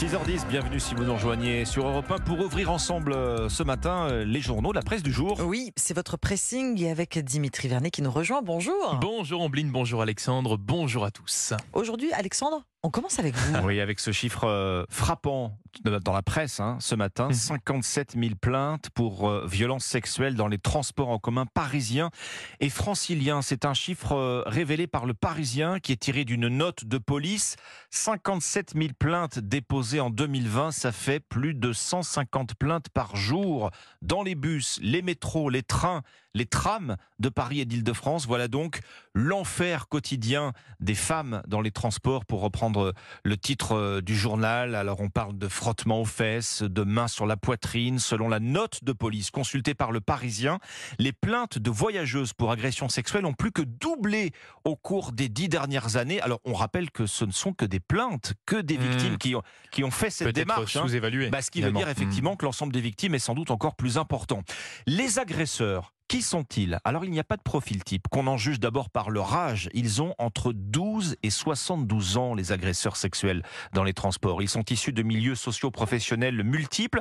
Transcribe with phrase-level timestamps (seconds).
[0.00, 4.08] 6h10, bienvenue si vous nous rejoignez sur Europe 1 pour ouvrir ensemble euh, ce matin
[4.08, 5.38] euh, les journaux, la presse du jour.
[5.44, 8.40] Oui, c'est votre pressing et avec Dimitri Vernet qui nous rejoint.
[8.40, 8.98] Bonjour.
[8.98, 11.52] Bonjour Ombline, bonjour Alexandre, bonjour à tous.
[11.74, 13.58] Aujourd'hui, Alexandre, on commence avec vous.
[13.66, 18.90] Oui, avec ce chiffre euh, frappant dans la presse hein, ce matin, 57 000 plaintes
[18.90, 22.10] pour euh, violences sexuelles dans les transports en commun parisiens
[22.58, 23.42] et franciliens.
[23.42, 27.56] C'est un chiffre euh, révélé par le Parisien qui est tiré d'une note de police.
[27.90, 33.70] 57 000 plaintes déposées en 2020, ça fait plus de 150 plaintes par jour
[34.02, 36.02] dans les bus, les métros, les trains,
[36.34, 38.26] les trams de Paris et d'Île-de-France.
[38.26, 38.80] Voilà donc
[39.14, 44.74] l'enfer quotidien des femmes dans les transports pour reprendre le titre euh, du journal.
[44.74, 47.98] Alors on parle de frottement aux fesses, de mains sur la poitrine.
[47.98, 50.58] Selon la note de police consultée par le Parisien,
[50.98, 54.32] les plaintes de voyageuses pour agression sexuelle ont plus que doublé
[54.64, 56.20] au cours des dix dernières années.
[56.20, 58.82] Alors on rappelle que ce ne sont que des plaintes, que des Mmh.
[58.82, 60.74] victimes qui, ont, qui ont fait cette démarche.
[60.76, 60.82] hein.
[60.82, 61.28] sous-évalué.
[61.28, 63.98] Bah, ce qui veut dire effectivement que l'ensemble des victimes est sans doute encore plus
[63.98, 64.42] important.
[64.86, 66.80] Les agresseurs, qui sont-ils?
[66.82, 69.70] Alors il n'y a pas de profil type, qu'on en juge d'abord par leur âge.
[69.74, 73.44] Ils ont entre 12 et 72 ans, les agresseurs sexuels
[73.74, 74.42] dans les transports.
[74.42, 77.00] Ils sont issus de milieux socio-professionnels multiples.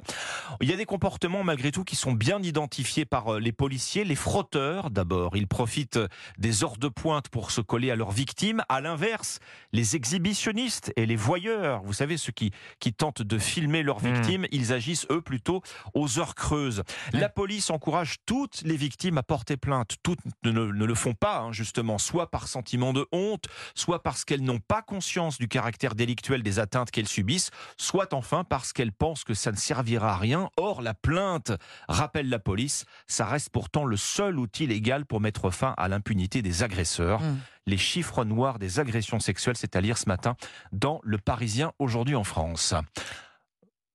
[0.62, 4.04] Il y a des comportements malgré tout qui sont bien identifiés par euh, les policiers.
[4.04, 6.00] Les frotteurs d'abord, ils profitent
[6.38, 8.62] des heures de pointe pour se coller à leurs victimes.
[8.70, 9.40] À l'inverse,
[9.74, 14.14] les exhibitionnistes et les voyeurs, vous savez ceux qui, qui tentent de filmer leurs Hmm.
[14.14, 15.64] victimes, ils agissent eux plutôt
[15.96, 16.84] aux heures creuses.
[17.12, 19.96] La police encourage toutes les victimes à porter plainte.
[20.04, 24.26] Toutes ne, ne le font pas, hein, justement, soit par sentiment de honte, soit parce
[24.26, 28.92] qu'elles n'ont pas conscience du caractère délictuel des atteintes qu'elles subissent, soit enfin parce qu'elles
[28.92, 30.50] pensent que ça ne servira à rien.
[30.58, 31.52] Or, la plainte,
[31.88, 36.42] rappelle la police, ça reste pourtant le seul outil légal pour mettre fin à l'impunité
[36.42, 37.22] des agresseurs.
[37.22, 37.38] Mm.
[37.68, 40.36] Les chiffres noirs des agressions sexuelles, c'est à lire ce matin
[40.72, 42.74] dans Le Parisien aujourd'hui en France.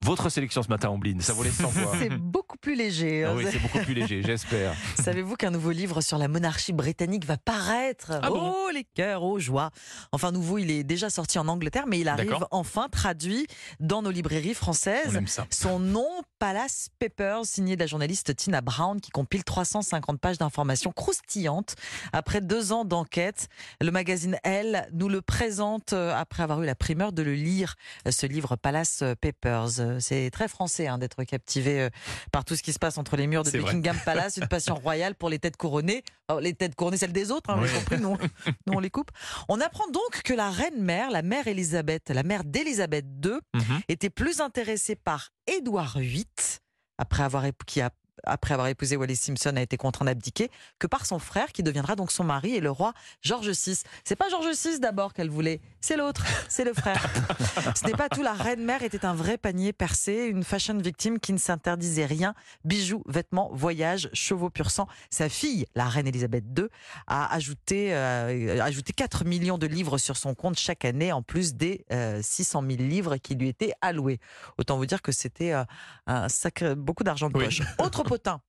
[0.05, 1.93] Votre sélection ce matin, Ombline, ça les 100 fois.
[1.99, 3.25] C'est beaucoup plus léger.
[3.25, 3.35] Ah hein.
[3.39, 4.75] oui, c'est beaucoup plus léger, j'espère.
[5.03, 8.13] Savez-vous qu'un nouveau livre sur la monarchie britannique va paraître?
[8.23, 8.55] Ah bon?
[8.55, 9.71] Oh, les cœurs, oh, joie
[10.13, 13.47] Enfin, nouveau, il est déjà sorti en Angleterre, mais il arrive enfin traduit
[13.81, 15.17] dans nos librairies On françaises.
[15.17, 15.47] aime ça.
[15.49, 16.07] Son nom,
[16.39, 21.77] Palace Papers, signé de la journaliste Tina Brown, qui compile 350 pages d'informations croustillantes.
[22.13, 23.49] Après deux ans d'enquête,
[23.81, 27.77] le magazine Elle nous le présente euh, après avoir eu la primeur de le lire,
[28.07, 29.94] euh, ce livre Palace Papers.
[29.95, 31.91] Euh, C'est très français hein, d'être captivé euh,
[32.33, 33.61] par tout ce qui se passe entre les murs de vrai.
[33.61, 36.03] Buckingham Palace, une passion royale pour les têtes couronnées.
[36.29, 37.69] Alors, les têtes couronnées, celles des autres, hein, vous Oui.
[37.71, 38.17] avez compris, nous,
[38.67, 39.11] nous, on les coupe.
[39.49, 43.81] On apprend donc que la reine-mère, la mère Élisabeth, la mère d'Élisabeth II, Mhm.
[43.89, 46.25] était plus intéressé par Édouard VIII,
[46.99, 47.91] après avoir, qui a,
[48.23, 51.97] après avoir épousé Wallis Simpson, a été contraint d'abdiquer, que par son frère, qui deviendra
[51.97, 52.93] donc son mari et le roi
[53.23, 53.83] George VI.
[54.05, 57.05] C'est pas George VI d'abord qu'elle voulait, c'est l'autre, c'est le frère.
[57.75, 61.33] Ce n'est pas tout, la reine-mère était un vrai panier percé, une fashion victime qui
[61.33, 64.87] ne s'interdisait rien, bijoux, vêtements, voyages, chevaux pur sang.
[65.11, 66.67] Sa fille, la reine Elisabeth II,
[67.07, 71.55] a ajouté, euh, ajouté 4 millions de livres sur son compte chaque année, en plus
[71.55, 74.21] des euh, 600 000 livres qui lui étaient alloués.
[74.59, 75.65] Autant vous dire que c'était euh,
[76.07, 77.45] un sacré, beaucoup d'argent de Oui.
[77.47, 77.63] poche.
[77.79, 78.41] Autre potin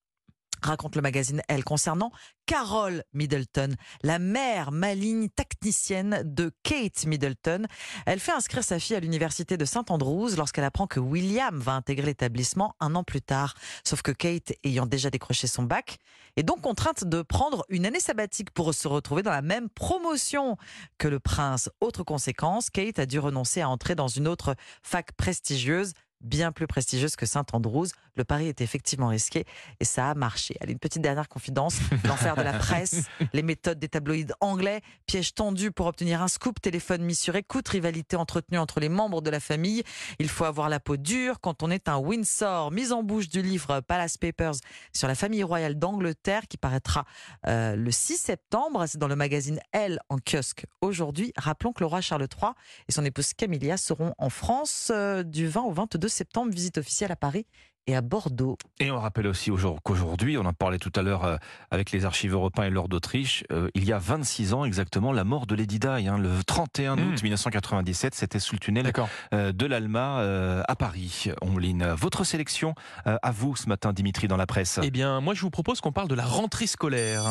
[0.62, 2.10] raconte le magazine Elle concernant
[2.46, 7.66] Carol Middleton, la mère maligne technicienne de Kate Middleton.
[8.06, 11.72] Elle fait inscrire sa fille à l'université de Saint Andrews lorsqu'elle apprend que William va
[11.72, 13.54] intégrer l'établissement un an plus tard.
[13.84, 15.98] Sauf que Kate, ayant déjà décroché son bac,
[16.36, 20.56] est donc contrainte de prendre une année sabbatique pour se retrouver dans la même promotion
[20.98, 21.68] que le prince.
[21.80, 26.66] Autre conséquence, Kate a dû renoncer à entrer dans une autre fac prestigieuse bien plus
[26.66, 27.86] prestigieuse que Saint Andrews.
[28.14, 29.44] Le pari est effectivement risqué
[29.80, 30.56] et ça a marché.
[30.60, 31.78] Allez, une petite dernière confidence.
[32.04, 36.60] L'enfer de la presse, les méthodes des tabloïds anglais, piège tendu pour obtenir un scoop,
[36.60, 39.82] téléphone mis sur écoute, rivalité entretenue entre les membres de la famille.
[40.18, 42.70] Il faut avoir la peau dure quand on est un Windsor.
[42.70, 44.54] Mise en bouche du livre Palace Papers
[44.92, 47.04] sur la famille royale d'Angleterre qui paraîtra
[47.46, 48.86] euh, le 6 septembre.
[48.86, 51.32] C'est dans le magazine Elle en kiosque aujourd'hui.
[51.36, 52.52] Rappelons que le roi Charles III
[52.88, 56.52] et son épouse Camilla seront en France euh, du 20 au 22 septembre.
[56.52, 57.46] Visite officielle à Paris
[57.88, 58.58] et à Bordeaux.
[58.80, 61.36] Et on rappelle aussi aujourd- qu'aujourd'hui, on en parlait tout à l'heure euh,
[61.70, 65.22] avec les archives européens et l'ordre d'Autriche, euh, il y a 26 ans exactement, la
[65.22, 67.22] mort de Lady Di, hein, le 31 août Mm.
[67.22, 68.92] 1997, c'était sous le tunnel
[69.32, 71.28] euh, de l'Alma euh, à Paris.
[71.42, 72.74] Omblin, votre sélection
[73.06, 74.80] euh, à vous ce matin, Dimitri, dans la presse.
[74.82, 77.22] Eh bien, moi, je vous propose qu'on parle de la rentrée scolaire.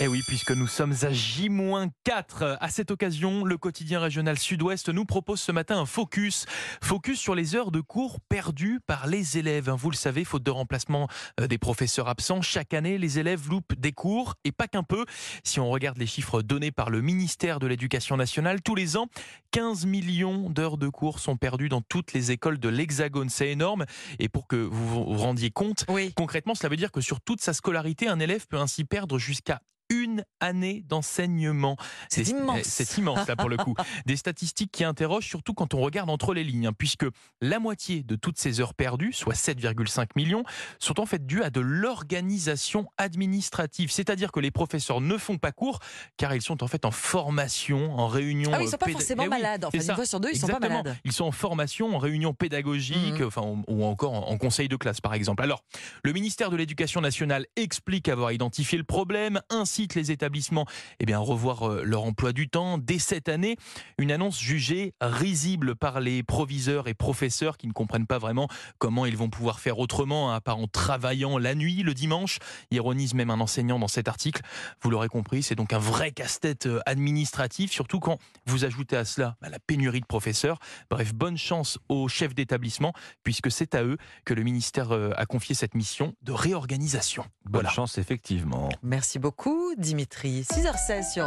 [0.00, 2.56] Eh oui, puisque nous sommes à J-4.
[2.60, 6.46] À cette occasion, le quotidien régional Sud-Ouest nous propose ce matin un focus.
[6.82, 9.70] Focus sur les heures de cours perdues par les élèves.
[9.70, 11.08] Vous le savez, faute de remplacement
[11.40, 15.04] euh, des professeurs absents, chaque année, les élèves loupent des cours et pas qu'un peu.
[15.44, 19.06] Si on regarde les chiffres donnés par le ministère de l'Éducation nationale, tous les ans,
[19.52, 23.28] 15 millions d'heures de cours sont perdues dans toutes les écoles de l'Hexagone.
[23.28, 23.84] C'est énorme.
[24.18, 26.12] Et pour que vous vous rendiez compte, Oui.
[26.16, 29.60] concrètement, cela veut dire que sur toute sa scolarité, un élève peut ainsi perdre jusqu'à
[29.92, 31.76] une année d'enseignement.
[32.08, 32.58] C'est immense.
[32.60, 33.74] eh, C'est immense, là, pour le coup.
[34.06, 37.04] Des statistiques qui interrogent, surtout quand on regarde entre les lignes, hein, puisque
[37.40, 40.42] la moitié de toutes ces heures perdues, soit 7,5 millions,
[40.78, 43.90] sont en fait dues à de l'organisation administrative.
[43.90, 45.78] C'est-à-dire que les professeurs ne font pas cours,
[46.16, 48.50] car ils sont en fait en formation, en réunion.
[48.54, 49.64] Ah oui, ils euh, sont pas forcément Eh oui, malades.
[49.64, 50.96] Enfin, une fois sur deux, ils sont pas malades.
[51.04, 53.26] Ils sont en formation, en réunion pédagogique, Mhm.
[53.26, 55.42] enfin, ou- encore en, conseil de classe, par exemple.
[55.42, 55.62] Alors,
[56.04, 59.40] le ministère de l'Éducation nationale explique avoir identifié le problème,
[59.82, 60.66] incite les établissements
[61.00, 63.56] eh bien, à revoir euh, leur emploi du temps dès cette année.
[63.98, 68.46] Une annonce jugée risible par les proviseurs et professeurs qui ne comprennent pas vraiment
[68.78, 72.38] comment ils vont pouvoir faire autrement, hein, à part en travaillant la nuit, le dimanche.
[72.70, 74.42] Ironise même un enseignant dans cet article.
[74.82, 79.04] Vous l'aurez compris, c'est donc un vrai casse-tête euh, administratif, surtout quand vous ajoutez à
[79.04, 80.58] cela bah, la pénurie de professeurs.
[80.90, 82.92] Bref, bonne chance aux chefs d'établissement,
[83.24, 87.24] puisque c'est à eux que le ministère euh, a confié cette mission de réorganisation.
[87.44, 87.70] Bonne Voilà.
[87.70, 88.68] chance, effectivement.
[88.82, 90.44] Merci beaucoup, Dimitri.
[90.52, 91.24] 6h16 sur